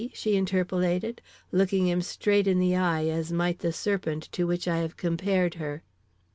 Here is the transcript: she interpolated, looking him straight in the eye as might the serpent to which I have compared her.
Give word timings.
she 0.13 0.35
interpolated, 0.35 1.21
looking 1.51 1.87
him 1.87 2.01
straight 2.01 2.47
in 2.47 2.57
the 2.57 2.75
eye 2.75 3.05
as 3.05 3.31
might 3.31 3.59
the 3.59 3.71
serpent 3.71 4.27
to 4.31 4.47
which 4.47 4.67
I 4.67 4.77
have 4.79 4.97
compared 4.97 5.53
her. 5.61 5.83